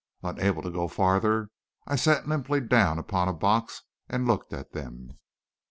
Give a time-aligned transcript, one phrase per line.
[0.23, 1.51] Unable to go farther,
[1.85, 5.19] I sat limply down upon a box and looked at them.